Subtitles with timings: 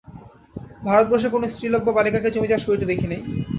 [0.83, 3.21] ভারতবর্ষে কোন স্ত্রীলোক বা বালিকাকে জমি চাষ করিতে দেখি নাই।